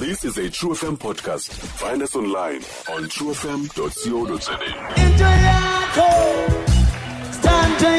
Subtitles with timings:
[0.00, 1.50] This is a True FM podcast.
[1.50, 4.54] Find us online on truefm.co.za.
[5.02, 6.08] into yakho
[7.30, 7.90] standa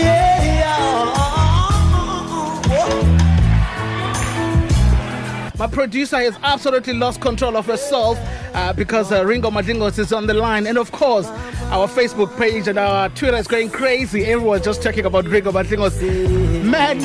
[5.59, 8.18] My producer has absolutely lost control of herself
[8.56, 10.65] uh, because uh, Ringo Madlingozi is on the line.
[10.65, 11.28] And of course,
[11.70, 14.26] our Facebook page and our Twitter is going crazy.
[14.26, 16.63] Everyone's just talking about Ringo Madlingozi.
[16.63, 16.98] Man,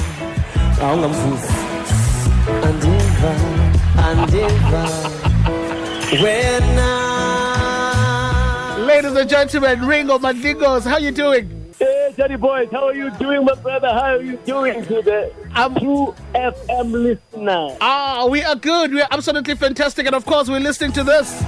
[8.86, 11.52] ladies and gentlemen, Ringo Madlingozi, how you doing?
[11.78, 13.88] Hey, Daddy boys, how are you doing, my brother?
[13.88, 15.30] How are you doing today?
[15.54, 17.76] I'm- True FM listener.
[17.80, 18.92] Ah, we are good.
[18.94, 20.06] We are absolutely fantastic.
[20.06, 21.42] And of course, we're listening to this.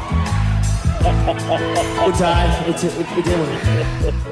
[2.08, 3.58] Uthi hayi uthi uthi wena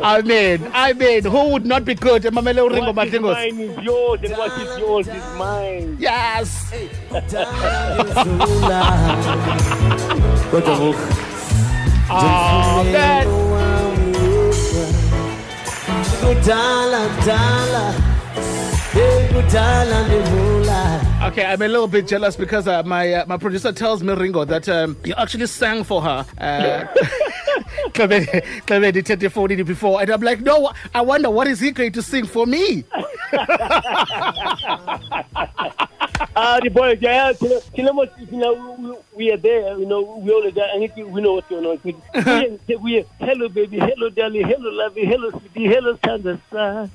[0.03, 2.23] I mean, I mean, who would not be good?
[2.25, 3.35] Mamele Ringo What is Madingos.
[3.35, 5.97] mine is yours, and what is yours is mine.
[6.01, 6.73] Yes.
[7.13, 8.83] ngizula
[10.51, 10.99] kodwa ngoku
[12.11, 13.27] Oh, man.
[16.21, 17.85] kudala kudala
[18.95, 20.56] hey kudala ndivula
[21.27, 24.45] Okay, I'm a little bit jealous because uh, my uh, my producer tells me, Ringo,
[24.45, 26.25] that um, you actually sang for her.
[26.39, 26.85] Uh,
[27.93, 30.01] Clemedi Clemedi 34 before.
[30.01, 32.85] And I'm like, no, I wonder what is he going to sing for me?
[36.39, 39.03] Ah, the boys, yeah, them what you know.
[39.15, 40.03] We, are there, you know.
[40.23, 41.81] We all are there, and it- we know what's going on.
[41.83, 41.97] We,
[42.69, 46.91] we, we are, hello, baby, hello, darling, hello, lovey, hello, sweetie, hello, Sandra.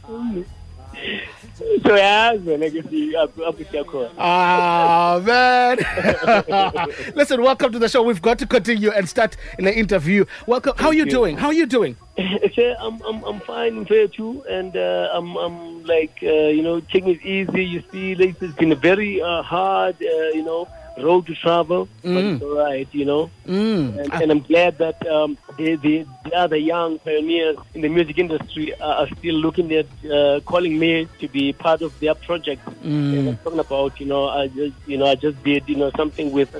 [1.83, 4.09] So yeah, man, I guess you up up with your call.
[4.17, 5.77] Ah, man.
[7.15, 8.01] Listen, welcome to the show.
[8.03, 10.25] We've got to continue and start in the interview.
[10.47, 10.73] Welcome.
[10.77, 11.11] How are you you.
[11.11, 11.37] doing?
[11.37, 11.97] How are you doing?
[12.17, 16.79] I'm I'm I'm fine in fair too, and uh, I'm I'm like uh, you know
[16.79, 17.65] taking it easy.
[17.65, 21.87] You see, like, it's been a very uh, hard uh, you know road to travel,
[22.03, 23.29] but it's all right, you know.
[23.47, 23.97] Mm.
[23.99, 28.17] And, and I'm glad that um, the, the the other young pioneers in the music
[28.17, 32.61] industry are, still looking at uh, calling me to be part of their project.
[32.83, 35.91] And I'm talking about you know I just you know I just did you know
[35.95, 36.55] something with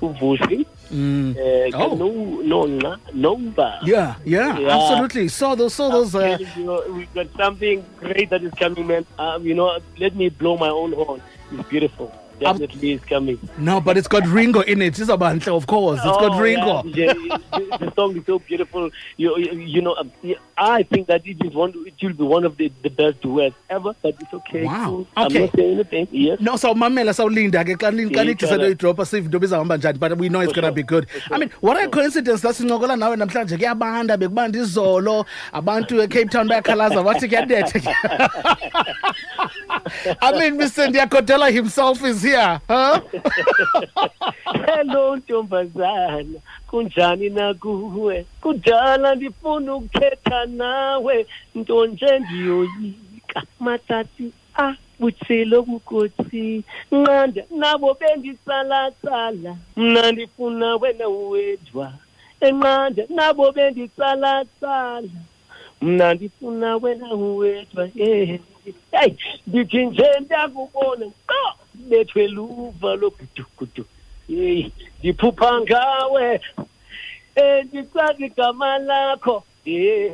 [0.00, 0.66] Uvusi.
[0.92, 1.34] Mm.
[1.36, 1.94] Uh, Oh.
[1.96, 4.76] no, no, no, Yeah, yeah, Yeah.
[4.76, 5.28] absolutely.
[5.28, 6.14] Saw those, saw those.
[6.14, 9.06] Uh, you, we've got something great that is coming, man.
[9.18, 11.20] Um, you know, let me blow my own horn.
[11.52, 12.12] It's beautiful.
[12.44, 13.38] Definitely it's coming.
[13.58, 14.98] no, but it's got Ringo in it.
[14.98, 15.98] It's about, of course.
[15.98, 16.82] It's got Oh, Ringo.
[16.84, 17.38] Yeah, yeah,
[17.78, 18.90] the, song is so beautiful.
[19.16, 20.10] You, you, you know, um,
[20.56, 21.72] I think that it is one.
[21.86, 23.92] It will be one of the, the best duets ever.
[24.02, 24.64] But it's okay.
[24.64, 24.84] Wow.
[24.86, 25.06] cool.
[25.16, 26.08] I'm not saying anything.
[26.10, 26.40] Yes.
[26.40, 28.50] No, sawumamela sawulinda ke xa ni- xa Yeah, nithi icala.
[28.58, 31.76] seloyidropha sive into bizahamba njani but we know it's gonna be good i mean what
[31.82, 37.80] a coincidence that sincokola nawe namhlanje kuyabanda bekubanda izolo abantu ecape town bayakhalaza bathi kuyanetha
[40.20, 42.33] i mean mr ndiyakodela himself is here
[42.68, 43.00] huh?
[44.66, 46.38] Hello ntombazana.
[46.70, 51.26] Kunjani nakuwe kudala ndifuna ukuthetha nawe.
[51.54, 53.42] Nto nje ndiyoyika.
[53.60, 54.74] Matati a
[56.92, 61.06] nqanda nabo benditsalatsala mna ndifuna wena
[62.40, 65.08] enqanda nabo benditsalatsala
[65.82, 67.88] mna ndifuna wena wedwa
[68.92, 69.10] Eh,
[69.46, 70.06] ndithi nje
[71.26, 73.84] qo bethwe luva logudugudu.
[74.28, 76.40] Yeyi ndiphupha ngawe.
[77.36, 79.44] Um ndicaza igama lakho.
[79.66, 80.12] Eh,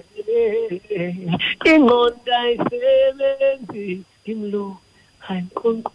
[1.64, 4.02] ingqondo ayisebenzi.
[4.22, 4.76] Ndimlo
[5.18, 5.92] hayi nkonko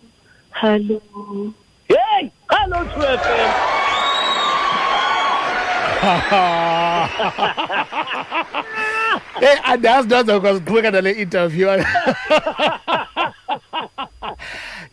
[0.52, 1.02] hallo
[1.88, 3.52] heyi hallo true f m
[9.40, 11.70] hey andazi ndaza kwaziqhubeka nale interview.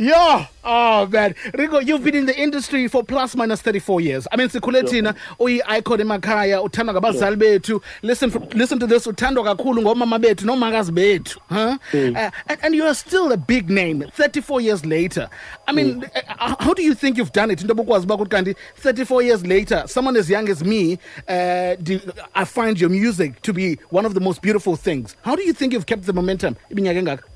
[0.02, 4.26] Yo, oh man, Ringo, you've been in the industry for plus minus 34 years.
[4.32, 7.80] I mean, sikhule thina uyi-icon emakhaya uthandwa ngabazali bethu.
[8.02, 11.38] Listen, listen to this, uthandwa kakhulu ngomama bethu nomakazi bethu.
[11.48, 11.78] Huh?
[11.94, 15.30] Uh, and, and you are still a big name 34 years later.
[15.68, 16.04] I mean,
[16.40, 17.62] uh, how do you think you've done it?
[17.62, 22.00] Into yokwazi uba kuthi kanti 34 years later, someone as young as me, uh, do,
[22.34, 25.14] I find your music to be one of the most beautiful things.
[25.22, 26.56] How do you think you've kept the momentum?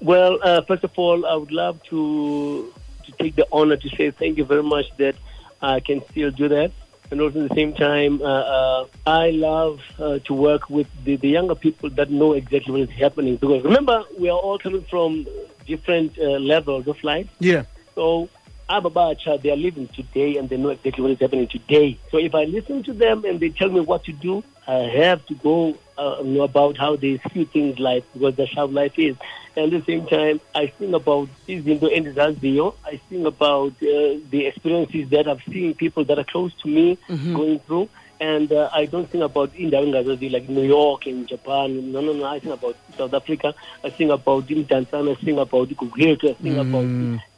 [0.00, 2.55] Well, uh, first of all, I would love to
[3.04, 5.16] to take the honor to say thank you very much that
[5.60, 6.72] I can still do that.
[7.10, 11.16] And also at the same time, uh, uh, I love uh, to work with the,
[11.16, 13.36] the younger people that know exactly what is happening.
[13.36, 15.26] Because remember, we are all coming from
[15.66, 16.22] different uh,
[16.54, 17.28] levels of life.
[17.38, 17.64] Yeah.
[17.94, 18.28] So
[18.68, 21.98] Ababacha, they are living today and they know exactly what is happening today.
[22.10, 25.24] So if I listen to them and they tell me what to do, I have
[25.26, 29.16] to go uh, know about how they see things life because that's how life is.
[29.56, 32.75] And at the same time, I sing about izinto endizaziyo.
[32.84, 36.98] I sing about uh, the experiences that I've seen people that are close to me
[37.34, 37.88] going through.
[38.19, 41.93] And uh, I don't sing about indawo engazaziyo like New York and Japan.
[41.93, 42.25] No, no, no.
[42.25, 43.54] I sing about South Africa.
[43.82, 45.16] I sing about Imdantsana.
[45.16, 46.31] I sing about Gugulethu.
[46.31, 46.84] I sing about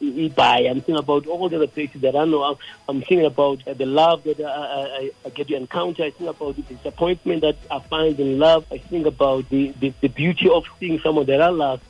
[0.00, 0.70] Ibai.
[0.70, 2.42] I'm thinking about all the other places that I know.
[2.42, 2.56] I'm,
[2.88, 6.04] I'm singing about uh, the love that I, I, I get to encounter.
[6.04, 8.64] I think about the disappointment that I find in love.
[8.70, 11.80] I think about the, the, the beauty of seeing someone that I love.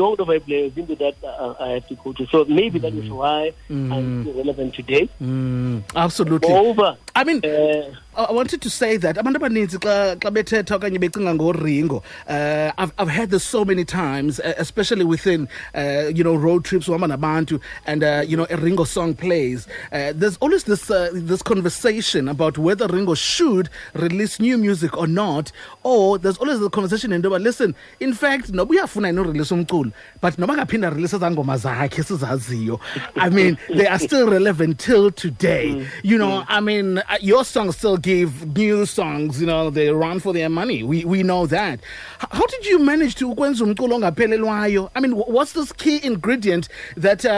[0.00, 2.26] All of my players into that uh, I have to go to.
[2.26, 5.08] So maybe that is why I'm still relevant today.
[5.20, 6.48] Mm, absolutely.
[6.48, 11.34] Moreover, I mean, uh, I wanted to say that abantu abaninzi xa bethetha okanye becinga
[11.34, 16.34] ngoringo uh, I've, I've heard this so many times uh, especially within uh, you know
[16.34, 17.49] road trips uhamba nabantu
[17.86, 19.66] and uh, you know a ringo song plays.
[19.92, 25.06] Uh, there's always this uh, this conversation about whether ringo should release new music or
[25.06, 25.50] not
[25.82, 29.92] or there's always the conversation into yoba listen in fact noba uyafuna yena urelease umculo
[30.20, 32.80] but noba ngaphinda release ezaa ngoma zakhe sizaziyo
[33.16, 35.86] i mean they are still relevant till today.
[36.02, 40.20] You know i mean uh, your songs still give new songs you know they run
[40.20, 40.82] for their money.
[40.82, 41.80] We, we know that.
[42.18, 44.90] How did you manage to ukwenza umculo ongaphelelwayo?
[44.94, 47.30] I mean what's this key ingredient that uh,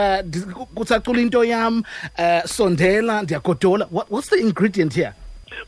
[1.17, 1.83] into yam
[2.17, 5.13] uh, sondela ndiyagodola what, what's the ingredient here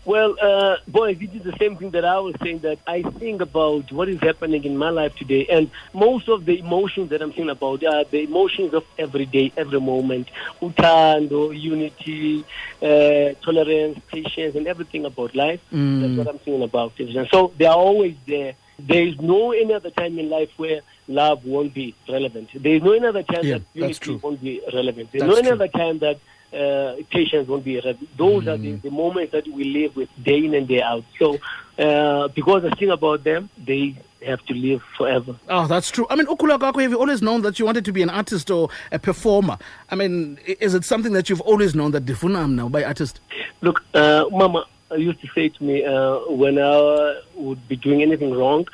[0.06, 3.42] Well, uh, boys, it is the same thing that I was saying that I think
[3.42, 5.48] about what is happening in my life today.
[5.50, 9.52] And most of the emotions that I'm thinking about are the emotions of every day,
[9.58, 10.30] every moment.
[10.62, 12.46] Utando, unity,
[12.82, 15.62] uh, tolerance, patience, and everything about life.
[15.72, 16.94] That's what I'm thinking about.
[17.32, 18.54] So they are always there.
[18.78, 22.50] There is no any other time in life where love won't be relevant.
[22.54, 25.10] There is no any other time Yeah, that unity won't be relevant.
[25.12, 25.56] There's That's no any true.
[25.56, 26.20] other time that
[26.54, 28.18] uh, patience won't be relevant.
[28.18, 31.04] Those are the, the moments that we live with day in and day out.
[31.20, 31.38] So
[31.78, 35.36] uh, because I think about them, they have to live forever.
[35.50, 36.08] Oh, that's true.
[36.10, 38.50] I mean, Ukula Gakwe, have you always known that you wanted to be an artist
[38.50, 39.58] or a performer?
[39.90, 43.20] I mean, is it something that you've always known that Difunam now by artist?
[43.62, 44.66] Look, uh, Mama
[44.98, 48.66] used to say to me uh, when I would be doing anything wrong,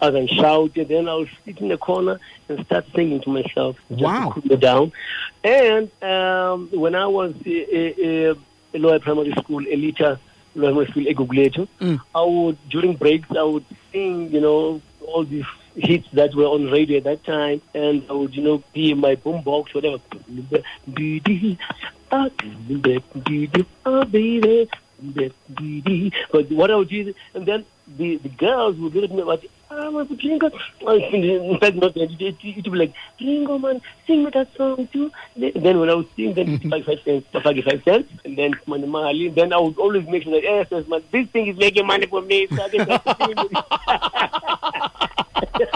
[0.00, 2.18] I then shout, and then I would sit in the corner
[2.48, 4.30] and start singing to myself just Wow.
[4.32, 4.92] to cool it down.
[5.44, 8.34] And um, when I was uh, uh, uh,
[8.78, 10.18] lower primary school, Elita
[10.54, 11.68] lower primary school, Eguguletu,
[12.14, 15.44] I would during breaks I would sing, you know, all these
[15.76, 18.98] hits that were on radio at that time, and I would, you know, be in
[18.98, 19.98] my boombox, whatever.
[26.30, 27.64] But what I would do, and then
[27.96, 29.22] the, the girls would look at me
[29.70, 30.50] like, ah, my Ringo.
[30.80, 32.10] In fact, not that.
[32.10, 35.10] It, it, it would be like, Ringo, man, sing me that song too.
[35.36, 38.86] Then when I would sing, then five, five cents, five, five cents, and then money,
[38.86, 41.86] money, then I would always make sure that, yes, yes, man, this thing is making
[41.86, 42.46] money for me.
[42.48, 44.32] So I get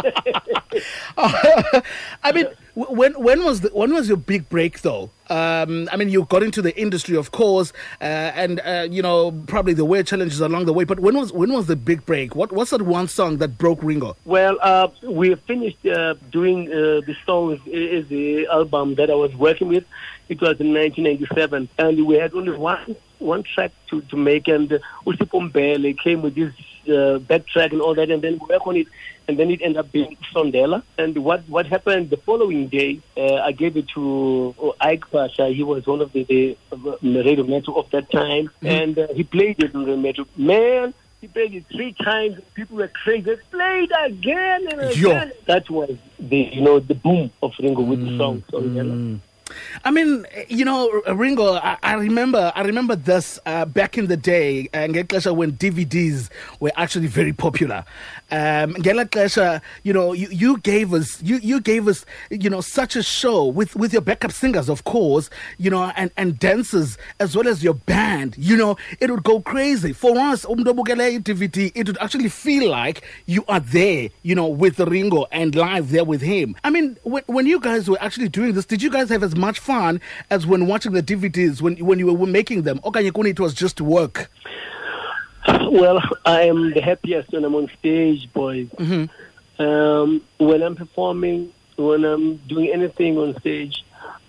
[1.16, 5.10] I mean, when when was the, when was your big break though?
[5.28, 9.32] Um, I mean, you got into the industry, of course, uh, and uh, you know
[9.46, 10.84] probably the way challenges along the way.
[10.84, 12.34] But when was when was the big break?
[12.34, 14.16] What what's that one song that broke Ringo?
[14.24, 19.34] Well, uh, we finished uh, doing uh, the songs is the album that I was
[19.34, 19.84] working with.
[20.28, 24.80] It was in 1997, and we had only one one track to, to make, and
[25.06, 26.52] Usipho came with this
[26.88, 28.86] uh, back track and all that, and then work on it,
[29.28, 30.82] and then it ended up being Sondela.
[30.98, 33.00] And what what happened the following day?
[33.16, 35.48] Uh, I gave it to uh, Ike Pasha.
[35.48, 36.56] He was one of the, the,
[37.02, 40.26] radio metro of that time, and uh, he played it on the metro.
[40.36, 40.94] Man.
[41.20, 42.40] He played it three times.
[42.54, 43.36] People were crazy.
[43.52, 45.10] Play it again and Yo.
[45.10, 45.32] again.
[45.46, 48.42] That was the you know the boom of Ringo with the song.
[48.50, 49.20] So, you know.
[49.84, 51.54] I mean, you know, Ringo.
[51.54, 56.30] I, I remember, I remember this uh, back in the day, uh, ngexesha when DVDs
[56.60, 57.84] were actually very popular.
[58.30, 58.76] Um,
[59.82, 63.44] you know, you, you gave us, you, you gave us, you know, such a show
[63.44, 65.28] with, with your backup singers, of course,
[65.58, 68.34] you know, and, and dancers as well as your band.
[68.38, 70.46] You know, it would go crazy for us.
[70.46, 75.90] i-DVD, it would actually feel like you are there, you know, with Ringo and live
[75.90, 76.56] there with him.
[76.64, 79.36] I mean, when, when you guys were actually doing this, did you guys have as
[79.46, 82.80] much fun as when watching the DVDs when when you were making them?
[82.84, 84.30] Okay, it was just work.
[85.80, 88.68] Well, I am the happiest when I'm on stage, boys.
[89.58, 93.84] Um, when I'm performing, when I'm doing anything on stage,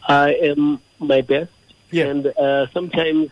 [0.07, 1.51] I am my best.
[1.91, 2.05] Yeah.
[2.05, 3.29] And uh, sometimes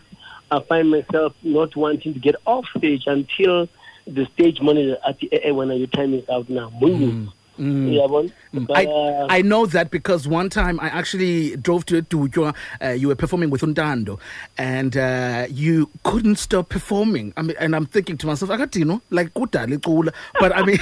[0.50, 3.68] I find myself not wanting to get off stage until
[4.06, 6.70] the stage manager at the eh, when your time is out now.
[6.80, 7.00] Move.
[7.00, 7.32] Uyabona?
[7.56, 8.66] But, Mm.
[8.74, 12.54] I, uh, I know that because one time I actually drove to Edutywa.
[12.82, 14.18] Uh, you were performing with Undando,
[14.58, 17.32] and uh, you couldn't stop performing.
[17.36, 20.78] I mean, and I'm thinking to myself, "Akadino, like kudala icula." But I mean,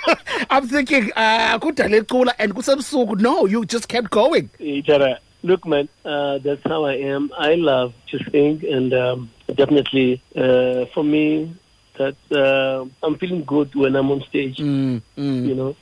[0.50, 3.20] I'm thinking, uh, "Kudala icula," and kusebusuku.
[3.20, 4.50] No, you just kept going.
[5.42, 7.30] Look, man, uh, that's how I am.
[7.38, 11.54] I love to sing, and um, definitely uh, for me,
[11.98, 14.56] that uh, I'm feeling good when I'm on stage.
[14.56, 15.46] Mm, mm.
[15.46, 15.76] You know,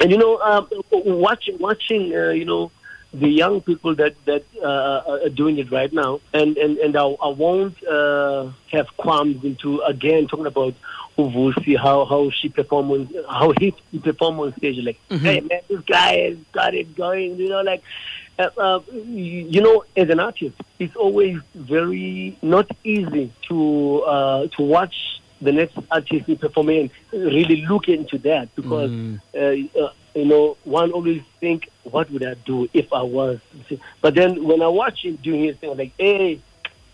[0.00, 2.70] and you know, um, watching, watching, uh, you know,
[3.12, 7.04] the young people that that uh, are doing it right now, and and and I,
[7.04, 10.74] I won't uh, have qualms into again talking about
[11.16, 13.72] Uvusi, how how she perform on, how he
[14.02, 14.84] perform on stage.
[14.84, 17.36] Like, hey man, this guy has got it going.
[17.36, 17.82] You know, like.
[18.36, 24.48] Uh, uh, you you know, as an artist, it's always very not easy to uh,
[24.48, 28.90] to watch the next artist you perform and really look into that because
[29.34, 33.38] uh, uh, you know one always think what would I do if I was
[34.00, 36.40] but then when I watch him doing his thing I'm like hey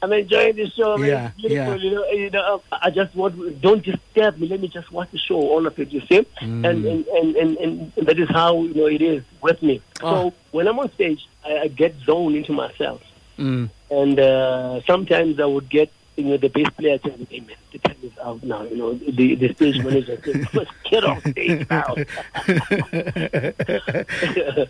[0.02, 1.09] I'm enjoying this show man.
[1.09, 1.75] Yeah, yeah.
[1.75, 5.19] you know you know I just want don't disturb me let me just watch the
[5.19, 8.75] show all of it you see and, and, and, and, and that is how you
[8.75, 10.30] know it is with me Oh.
[10.30, 13.02] so when I'm on stage I, I get zoned into myself
[13.38, 13.71] Mm.
[13.90, 17.57] and uh, sometimes I would get, you know, the bass player tells me, hey man,
[17.73, 18.62] the time is out now.
[18.62, 21.95] You know, the, the stage manager says, "Just get off stage now.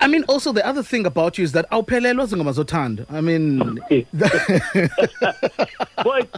[0.00, 3.06] I mean, also the other thing about you is that awuphelelwa zingoma zothando.
[3.10, 3.58] I mean,
[6.04, 6.28] Boy,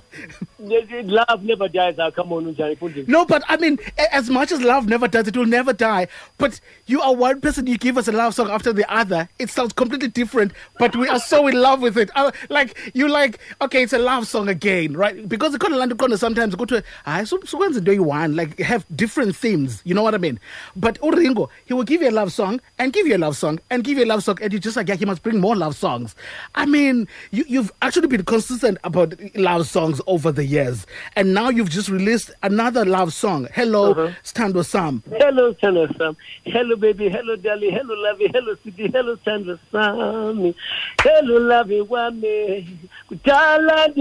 [0.58, 1.99] love never dies.
[1.99, 3.08] I'll come on, Unjani.
[3.08, 3.78] No, but I mean,
[4.12, 6.08] as much as love never dies, it will never die.
[6.38, 9.28] But you are one person, you give us a love song after the other.
[9.38, 12.11] It sounds completely different, but we are so in love with it.
[12.14, 15.28] Uh, like, you like, okay, it's a love song again, right?
[15.28, 18.84] Because the Land corner sometimes go to, I so when's the day one, like, have
[18.94, 19.82] different themes.
[19.84, 20.38] You know what I mean?
[20.76, 23.58] But Uringo, he will give you a love song and give you a love song
[23.70, 25.56] and give you a love song, and you just like, yeah, he must bring more
[25.56, 26.14] love songs.
[26.54, 30.86] I mean, you, you've actually been consistent about love songs over the years,
[31.16, 33.48] and now you've just released another love song.
[33.54, 34.12] Hello, uh-huh.
[34.22, 35.02] Stand with Sam.
[35.10, 36.16] Hello, Chandra Sam.
[36.44, 37.08] Hello, baby.
[37.08, 37.72] Hello, Dali.
[37.72, 38.28] Hello, lovey.
[38.32, 38.88] Hello, City.
[38.88, 40.54] Hello, Chandra Sam.
[41.02, 42.78] Hello, lovey, wame.
[43.10, 43.94] Kutala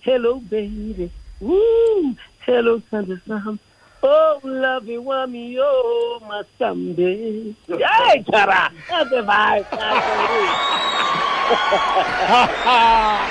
[0.00, 1.10] Hello, baby.
[1.40, 2.16] Woo.
[2.40, 3.58] Hello, Chandra Sam.
[4.02, 7.54] Oh, lovey, wami, oh, masambe.
[7.68, 8.72] Hey, Tara.
[8.88, 9.66] That's the vibe.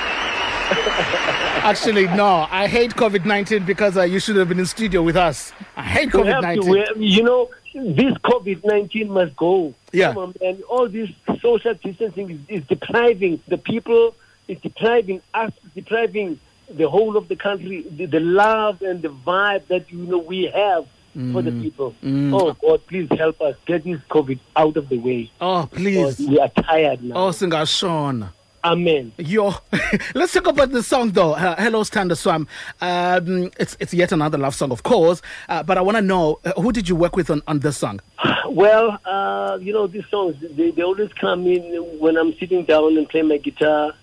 [1.64, 5.18] Actually, no, I hate COVID 19 because uh, you should have been in studio with
[5.18, 5.52] us.
[5.76, 7.02] I hate COVID 19.
[7.02, 9.74] you know, this COVID 19 must go.
[9.92, 10.14] Yeah.
[10.16, 10.62] On, man.
[10.70, 11.10] All this
[11.42, 14.16] social distancing is, is depriving the people,
[14.48, 19.68] it's depriving us, depriving the whole of the country, the, the love and the vibe
[19.68, 20.86] that, you know, we have
[21.34, 21.94] for the people.
[22.04, 25.30] Oh, God, please help us get this COVID out of the way.
[25.42, 26.28] Oh, Because please.
[26.30, 27.16] we are tired now.
[27.16, 28.30] Oh, singer Sean.
[28.64, 29.12] Amen.
[29.18, 29.54] Yo,
[30.16, 31.34] let's talk about the song though.
[31.34, 32.48] Uh, Hello, Sthandwa Sam.
[32.80, 35.22] Um, it's it's yet another love song, of course.
[35.50, 37.78] Uh, but I want to know uh, who did you work with on, on this
[37.78, 38.00] song?
[38.52, 41.62] Well, uh, you know, these songs, they, they always come in
[42.00, 43.94] when I'm sitting down and playing my guitar.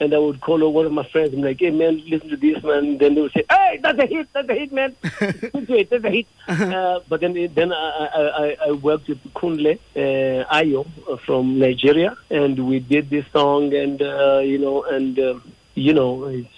[0.00, 2.36] And I would call one of my friends and be like, hey, man, listen to
[2.36, 2.98] this, man.
[2.98, 4.94] Then they would say, hey, that's a hit, that's a hit, man.
[5.02, 6.26] Listen to it, that's a hit.
[6.46, 12.16] Uh, but then then I, I, I, worked with Kunle uh, Ayo uh, from Nigeria.
[12.30, 16.48] And we did this song and, uh, you know, and, um, you know, it's,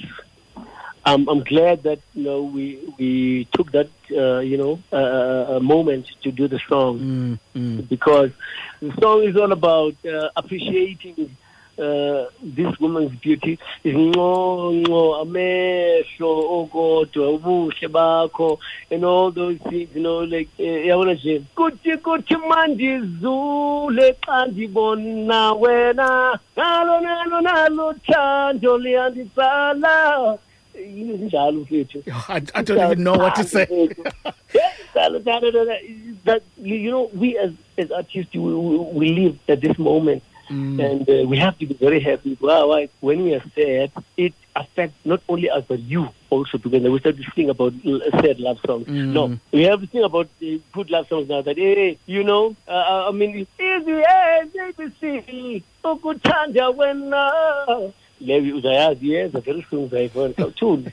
[1.05, 5.61] I'm, I'm glad that you know we we took that uh, you know uh, a
[5.61, 7.39] moment to do the song
[7.89, 8.31] because
[8.83, 11.37] the song is all about uh, appreciating
[11.79, 13.59] uh, this woman's beauty.
[13.85, 18.59] Is nco nco amehlo okodwa ubuhle bakho
[18.91, 21.43] and all those things you know like eh, yabona nje?
[21.57, 26.39] Kuthi kuthi mandizule xa ndibona wena.
[26.57, 30.39] Nalo nalo nalo thando liyanditsala.
[31.21, 32.03] Njalo mfethu?
[32.29, 33.67] I, don't even know what to say.
[36.25, 41.27] that you know, we as as artists, we, we live at this moment, and uh,
[41.29, 42.37] we have to be very happy.
[42.41, 42.89] Wow, why?
[43.01, 46.59] when we are sad, it affects not only us but you also.
[46.59, 48.87] Because we start to sing about l- sad love songs.
[48.89, 51.43] No, we have to sing about uh, good love songs now.
[51.43, 57.93] That hey, you know, uh, I mean, easy as ABC, ukuthanda wena.
[58.21, 60.35] Levi uzayazi yes, very soon uzayibona.
[60.35, 60.93] Kawuthuli.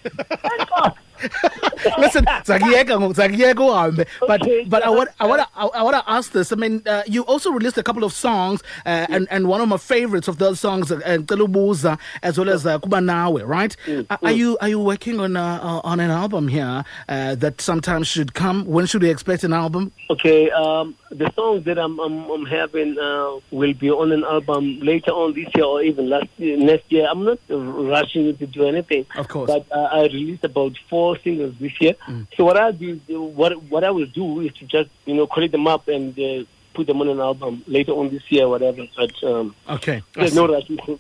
[1.97, 4.05] Listen, zakiyeka ngoku uhambe.
[4.27, 5.47] But Okay, but I want I want to
[5.77, 6.51] I want to ask this.
[6.51, 9.67] I mean, uh, you also released a couple of songs, uh, and and one of
[9.67, 13.75] my favorites of those songs, uh, Telubuza, as well as uh, Kuba Nawe, right?
[13.86, 17.36] Mm, Are- Are you are you working on uh, uh, on an album here uh,
[17.36, 18.65] that sometime should come?
[18.65, 19.91] When should we expect an album?
[20.09, 24.79] Okay, um, the songs that I'm I'm, I'm having uh, will be on an album
[24.81, 27.07] later on this year or even last year, next year.
[27.09, 29.05] I'm not uh, rushing to do anything.
[29.15, 29.50] Of course.
[29.50, 29.65] Mm.
[29.69, 31.95] But uh, I released about four singles this year.
[32.35, 35.51] So what I do, what what I will do is to just you know collect
[35.53, 38.85] them up and uh, put them on an album later on this year, whatever.
[38.95, 40.01] But um, Okay.
[40.13, 40.47] There's no.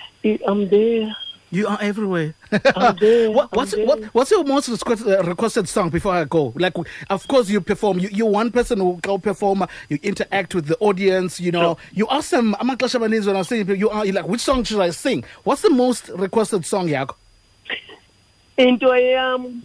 [0.45, 1.15] I'm there.
[1.51, 2.33] You are everywhere.
[2.51, 3.31] I'm there.
[3.31, 6.51] what, I'm what's what, what's your most request, uh, requested song before I go?
[6.57, 6.73] Like,
[7.09, 7.99] of course, you perform.
[7.99, 9.65] You, you're one person who go perform.
[9.87, 11.39] You interact with the audience.
[11.39, 12.55] You know, you ask them.
[12.59, 15.23] amaxesha amaninzi when I'm singing, you are you're like, which song should I sing?
[15.45, 17.15] What's the most requested song, yakho?
[18.57, 19.63] Into yam.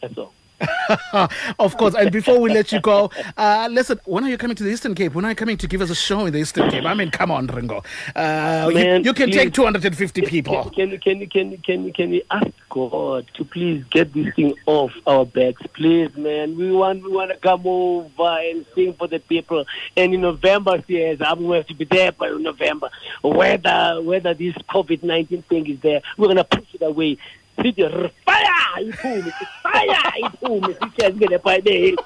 [0.00, 0.32] That's all.
[1.58, 1.94] of course.
[1.94, 4.94] And before we let you go, uh, listen, when are you coming to the Eastern
[4.94, 5.14] Cape?
[5.14, 6.84] When are you coming to give us a show in the Eastern Cape?
[6.84, 7.82] I mean, come on, Ringo.
[8.14, 9.36] Uh, you- Man, you, can please.
[9.36, 10.70] take 250 people.
[10.70, 14.54] Can, can, can, you can, can, can we ask God to please get this thing
[14.66, 16.56] off our backs, please, man?
[16.56, 19.64] We want we want to come over and sing for the people.
[19.96, 22.90] And in November, yes, I'm going to be there by November.
[23.22, 27.16] Whether whether this COVID nineteen thing is there, we're gonna push it away.
[27.58, 28.84] Sithi, Fire!
[28.84, 30.12] Iphume, fire!
[30.22, 31.96] Iphume, sithi ngene phay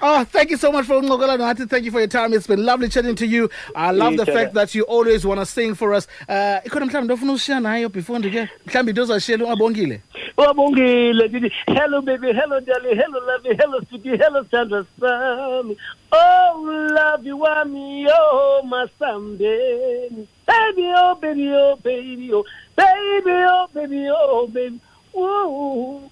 [0.00, 1.66] Oh, thank you so much for Ngogola Nati.
[1.66, 2.32] Thank you for your time.
[2.32, 3.50] It's been lovely chatting to you.
[3.76, 6.06] I love the fact that you always want to sing for us.
[6.28, 10.00] Uh, ikhona mhlawumbe ndofuna ushiya nayo before ndike mhlawumbe into ozashiyela ungabongile?
[10.36, 12.32] Wabongile ndithi hello baby.
[12.32, 15.76] Hello darling hello lovey hello sweetie hello Sandra sami.
[16.12, 18.06] Oh love wami.
[18.08, 20.26] Oh masambeni
[20.74, 22.44] baby oh baby oh baby oh.
[22.76, 24.80] Baby oh baby oh baby.
[25.16, 26.10] Ooh.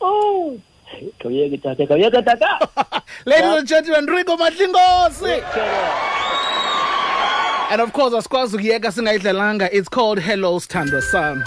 [0.00, 0.60] Oh
[1.20, 5.42] kawuyeke tata kawuyeke tata ladies and gentlemen Ringo Madlingozi
[7.70, 9.68] and of course asikwazi ukuyeka singayidlalanga.
[9.72, 11.44] It's called hello sithandwa sam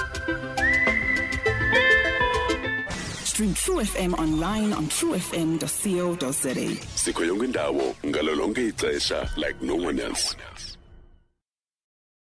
[3.23, 6.53] Stream True FM online on truefm.co.za.
[6.95, 10.35] sikho yonke indawo ngalo lonke ixesha like no one else